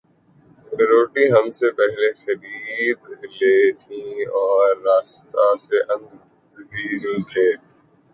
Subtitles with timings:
[0.81, 2.99] روٹی ہم نے سے پہل خرید
[3.11, 3.71] لیں
[3.79, 6.07] تھیں اور راستہ سےانڈ
[6.69, 7.47] بھی ل تھے